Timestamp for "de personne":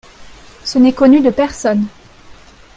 1.21-1.85